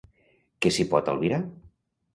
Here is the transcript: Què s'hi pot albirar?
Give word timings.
Què 0.65 0.71
s'hi 0.77 0.87
pot 0.95 1.15
albirar? 1.15 1.43